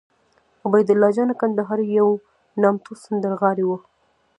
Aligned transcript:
عبیدالله 0.65 1.09
جان 1.17 1.29
کندهاری 1.39 1.85
یو 1.99 2.09
نامتو 2.61 2.91
سندرغاړی 3.03 3.63
وو 3.65 3.77